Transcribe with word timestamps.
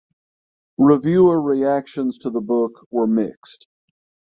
Reviewer 0.79 1.39
reactions 1.39 2.17
to 2.17 2.31
the 2.31 2.41
book 2.41 2.87
were 2.89 3.05
mixed. 3.05 3.67